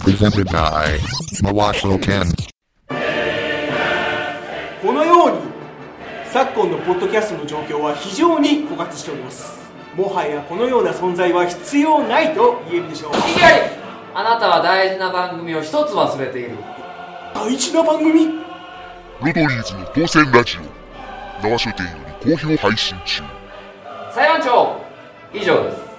[0.00, 0.98] Presented by
[1.42, 2.24] Mawaso Ken.
[4.80, 5.38] このように
[6.24, 9.60] 昨今のポッドキャストの状況は非常に枯渇しております。
[9.94, 13.10] もはやこのような存在は必要ないと言えるでしょう。
[13.10, 13.56] いきなり
[14.14, 16.56] あなたは大事な番組を一つ忘れている。
[17.34, 18.26] 大事な番組？
[18.26, 21.42] ロドリーズの当選ラジオ。
[21.42, 21.92] 縄書店よ
[22.24, 23.22] り好評配信中。
[24.10, 24.80] 裁判長
[25.34, 25.89] 以上です。